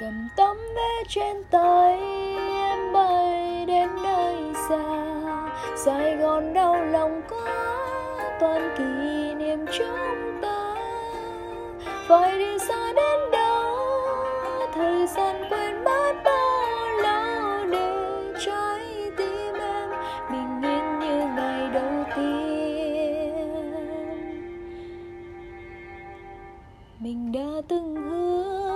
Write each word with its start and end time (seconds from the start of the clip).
cầm 0.00 0.28
tấm 0.36 0.56
vé 0.76 1.04
trên 1.08 1.44
tay, 1.50 1.98
em 2.70 2.92
bay 2.92 3.64
đến 3.66 3.88
nơi 4.02 4.36
xa. 4.68 4.82
Sài 5.84 6.16
gòn 6.16 6.54
đau 6.54 6.84
lòng 6.84 7.22
quá 7.30 7.76
toàn 8.40 8.74
kỷ 8.78 9.34
niệm 9.34 9.66
chúng 9.78 10.40
ta. 10.42 10.74
Phải 12.08 12.38
đi 12.38 12.58
xa 12.58 12.92
đến 12.92 13.30
đâu, 13.32 13.76
thời 14.74 15.06
gian 15.06 15.44
quên 15.50 15.84
mất 15.84 16.12
bao 16.24 16.88
lâu 17.02 17.64
để 17.70 18.32
trái 18.46 19.10
tim 19.16 19.54
em 19.54 19.90
bình 20.30 20.62
yên 20.62 20.98
như 20.98 21.26
ngày 21.36 21.70
đầu 21.74 22.04
tiên. 22.16 23.62
Mình 26.98 27.32
đã 27.32 27.62
từng 27.68 27.96
hứa 27.96 28.71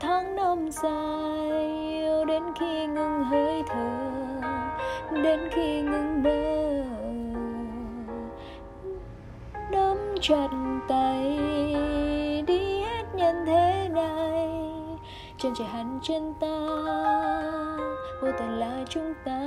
tháng 0.00 0.36
năm 0.36 0.70
dài, 0.70 1.68
yêu 1.92 2.24
đến 2.24 2.42
khi 2.60 2.86
ngừng 2.86 3.24
hơi 3.24 3.62
thở, 3.66 3.90
đến 5.22 5.40
khi 5.52 5.82
ngừng 5.82 6.22
mơ. 6.22 6.84
Nắm 9.70 10.14
chặt 10.20 10.48
tay, 10.88 11.38
đi 12.46 12.80
hết 12.82 13.04
nhân 13.14 13.44
thế 13.46 13.88
này. 13.94 14.48
Chân 15.38 15.52
trời 15.58 15.68
hẳn 15.68 15.98
chân 16.02 16.34
ta, 16.40 16.56
vô 18.22 18.28
tận 18.38 18.58
là 18.58 18.84
chúng 18.88 19.14
ta. 19.24 19.40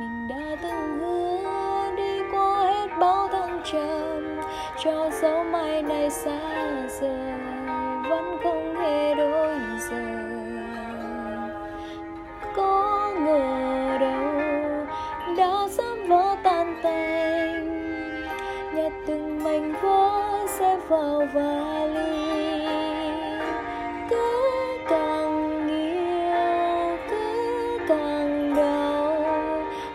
Mình 0.00 0.28
đã 0.30 0.56
từng 0.62 0.98
hứa 0.98 1.96
đi 1.96 2.20
qua 2.32 2.64
hết 2.64 2.88
bao 2.98 3.28
thăng 3.28 3.60
trầm, 3.64 4.40
cho 4.84 5.10
dấu 5.22 5.44
mai 5.44 5.82
này 5.82 6.10
xa 6.10 6.38
rời. 7.00 7.55
Vào 20.88 21.28
vali. 21.34 22.66
Cứ 24.10 24.42
càng 24.88 25.68
yêu 25.68 26.98
cứ 27.10 27.78
càng 27.88 28.54
đau, 28.56 29.24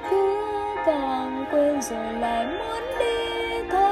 cứ 0.10 0.38
càng 0.86 1.46
quên 1.52 1.82
rồi 1.82 2.14
lại 2.14 2.46
muốn 2.46 2.84
đi 3.00 3.62
thôi. 3.72 3.91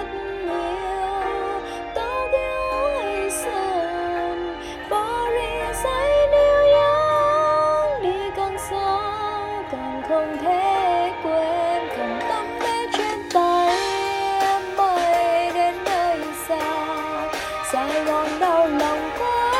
Sài 17.80 18.03
Gòn 18.03 18.27
đau 18.39 18.67
lòng 18.67 19.09
quá 19.19 19.53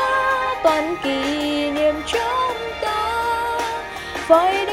toàn 0.62 0.96
kỷ 1.02 1.70
niệm 1.70 1.94
chúng 2.06 2.70
ta. 2.82 3.58
Phải 4.14 4.66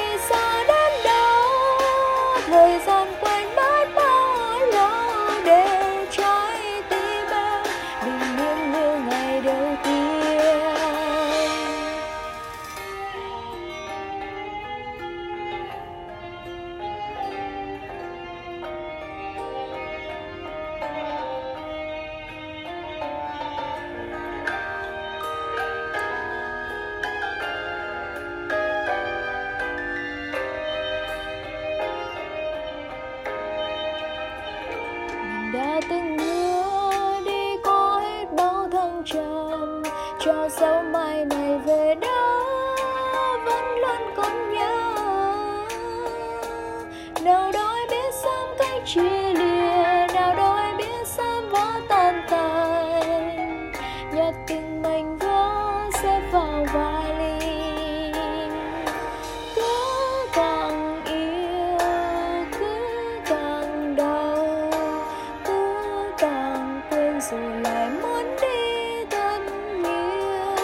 đã 35.58 35.82
từng 35.90 36.18
hứa 36.18 37.20
đi 37.26 37.58
qua 37.64 38.00
hết 38.00 38.26
bao 38.38 38.70
thăng 38.72 39.04
trầm, 39.06 39.84
cho 40.20 40.50
sau 40.50 40.84
mai 40.84 41.26
này 41.26 41.60
về 41.66 41.96
đó 42.02 42.46
vẫn 43.46 43.66
luôn 43.82 44.14
còn 44.18 44.54
nhớ 44.54 44.96
nào 47.24 47.52
đói 47.52 47.80
biết 47.90 48.14
sớm 48.24 48.50
cách 48.60 48.82
chia 48.86 49.34
ly. 49.34 49.47
Rồi 67.32 67.62
lại 67.64 67.90
muốn 68.02 68.36
đi 68.42 69.06
thật 69.12 69.40
nhiều 69.84 70.56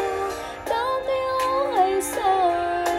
Tokyo 0.66 1.72
hay 1.76 2.02
Seoul 2.02 2.98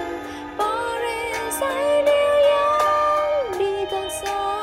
Paris 0.58 1.60
hay 1.60 2.02
New 2.04 2.32
York 2.52 3.58
đi 3.58 3.84
càng 3.90 4.10
xa 4.22 4.62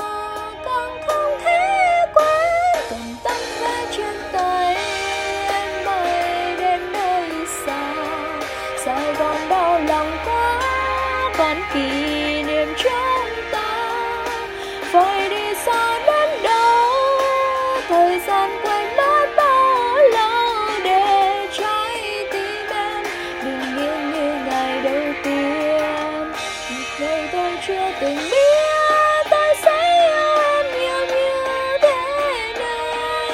càng 0.65 1.01
không 1.07 1.39
thể 1.43 1.97
quên. 2.13 2.85
Cầm 2.89 3.15
tấm 3.23 3.37
vé 3.61 3.85
trên 3.97 4.15
tay 4.33 4.75
em 5.49 5.85
bay 5.85 6.55
đến 6.59 6.91
nơi 6.93 7.29
xa, 7.65 7.93
Sài 8.85 9.13
Gòn 9.13 9.37
đau 9.49 9.79
lòng 9.87 10.11
quá 10.25 10.61
còn 11.37 11.57
kỳ 11.73 11.90
chưa 27.67 27.91
từng 28.01 28.15
biết 28.15 29.29
ta 29.29 29.53
sẽ 29.63 30.07
yêu 30.07 30.35
em 30.53 30.65
nhiều 30.79 31.05
như 31.05 31.77
thế 31.81 32.53
này. 32.59 33.31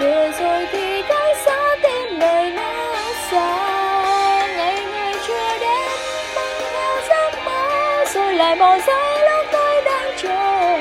Để 0.00 0.30
rồi 0.40 0.66
khi 0.72 1.02
cách 1.08 1.36
xa 1.44 1.76
tim 1.82 2.18
đời 2.18 2.50
nó 2.50 2.96
xa 3.30 3.66
ngày 4.56 4.84
ngày 4.92 5.14
chưa 5.26 5.58
đến, 5.60 5.90
mang 6.36 6.60
theo 6.72 7.00
giấc 7.08 7.38
mơ 7.44 8.04
rồi 8.14 8.34
lại 8.34 8.56
bỏ 8.56 8.78
rơi 8.78 9.18
lúc 9.18 9.46
tôi 9.52 9.82
đang 9.84 10.12
chờ. 10.22 10.78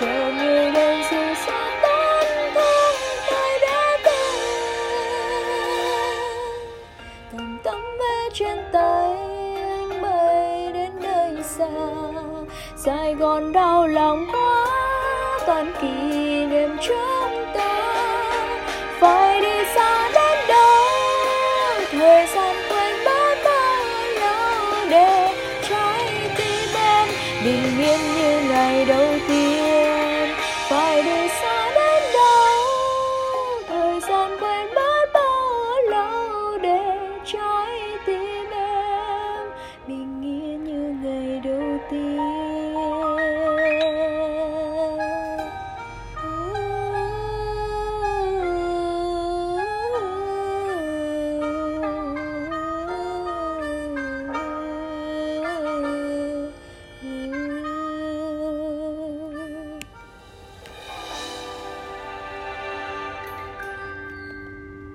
Chờ 0.00 0.32
người 0.38 0.70
đêm 0.70 1.02
dù 1.10 1.34
xa 1.46 1.78
tan 1.82 2.52
thương 2.54 2.94
tôi 3.30 3.58
đã 3.62 3.98
từng 4.04 4.40
cầm 7.32 7.58
tấm 7.64 7.80
vé 7.98 8.28
trên 8.34 8.58
tay 8.72 9.29
xa. 11.58 11.66
Sài 12.76 13.14
gòn 13.14 13.52
đau 13.52 13.86
lòng 13.86 14.26
quá 14.32 14.66
toàn 15.46 15.72
kỷ 15.80 16.46
niệm 16.46 16.70
chúng 16.82 17.44
ta. 17.54 17.94
Phải 19.00 19.40
đi 19.40 19.64
xa 19.74 20.10
đến 20.14 20.38
đâu, 20.48 20.84
thời 21.92 22.26
gian 22.26 22.56
quên 22.68 22.94
bao 23.04 23.34
tay 23.44 23.84
lâu 24.20 24.88
để 24.90 25.34
trái 25.68 26.30
tim 26.36 26.74
em 26.74 27.08
bình 27.44 27.78
yên 27.78 28.00
như 28.16 28.48
ngày 28.48 28.84
đầu 28.84 29.08
tiên. 29.28 29.39